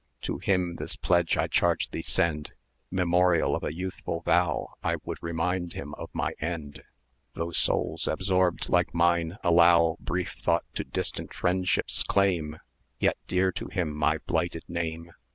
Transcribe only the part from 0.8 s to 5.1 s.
pledge I charge thee send,[es] Memorial of a youthful vow; I